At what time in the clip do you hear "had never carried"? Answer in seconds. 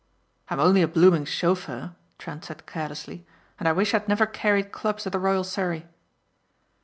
3.99-4.71